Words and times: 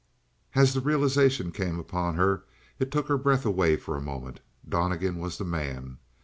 As 0.55 0.73
the 0.73 0.81
realization 0.81 1.51
came 1.51 1.77
upon 1.77 2.15
her 2.15 2.43
it 2.79 2.89
took 2.89 3.07
her 3.07 3.19
breath 3.19 3.45
away 3.45 3.75
for 3.77 3.95
a 3.95 4.01
moment. 4.01 4.39
Donnegan 4.67 5.19
was 5.19 5.37
the 5.37 5.45
man. 5.45 5.99